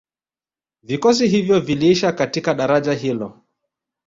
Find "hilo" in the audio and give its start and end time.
2.93-3.41